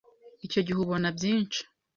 [0.45, 1.61] icyo gihe ubona byinshi,